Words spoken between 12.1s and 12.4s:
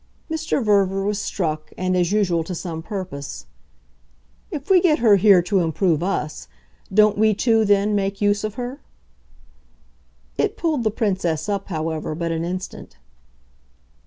but